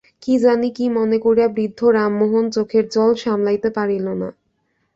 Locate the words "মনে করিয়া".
0.97-1.49